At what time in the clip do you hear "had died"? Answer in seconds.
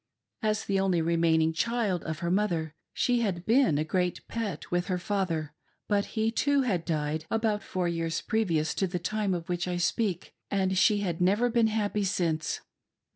6.63-7.27